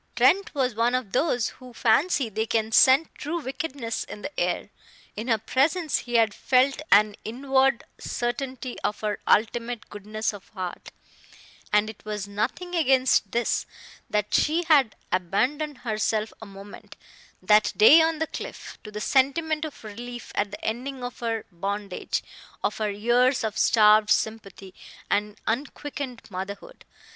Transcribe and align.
Trent 0.15 0.55
was 0.55 0.73
one 0.73 0.95
of 0.95 1.11
those 1.11 1.49
who 1.61 1.73
fancy 1.75 2.27
they 2.27 2.47
can 2.47 2.71
scent 2.71 3.13
true 3.13 3.39
wickedness 3.39 4.03
in 4.03 4.23
the 4.23 4.39
air. 4.39 4.71
In 5.15 5.27
her 5.27 5.37
presence 5.37 5.99
he 5.99 6.15
had 6.15 6.33
felt 6.33 6.81
an 6.91 7.15
inward 7.23 7.83
certainty 7.99 8.79
of 8.79 9.01
her 9.01 9.19
ultimate 9.27 9.91
goodness 9.91 10.33
of 10.33 10.49
heart; 10.55 10.89
and 11.71 11.87
it 11.87 12.03
was 12.03 12.27
nothing 12.27 12.73
against 12.73 13.31
this, 13.31 13.67
that 14.09 14.33
she 14.33 14.63
had 14.63 14.95
abandoned 15.11 15.77
herself 15.77 16.33
a 16.41 16.47
moment, 16.47 16.95
that 17.39 17.71
day 17.77 18.01
on 18.01 18.17
the 18.17 18.25
cliff, 18.25 18.79
to 18.83 18.89
the 18.89 18.99
sentiment 19.01 19.65
of 19.65 19.83
relief 19.83 20.31
at 20.33 20.49
the 20.49 20.65
ending 20.65 21.03
of 21.03 21.19
her 21.19 21.45
bondage, 21.51 22.23
of 22.63 22.79
her 22.79 22.89
years 22.89 23.43
of 23.43 23.55
starved 23.55 24.09
sympathy 24.09 24.73
and 25.11 25.39
unquickened 25.45 26.19
motherhood. 26.31 26.85